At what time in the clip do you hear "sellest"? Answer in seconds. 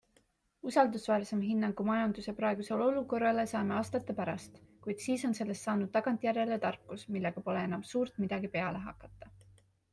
5.43-5.69